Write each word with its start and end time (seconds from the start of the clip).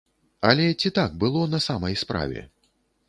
Але 0.51 0.65
ці 0.79 0.91
так 0.99 1.13
было 1.25 1.43
на 1.53 1.59
самай 1.67 2.01
справе? 2.03 2.47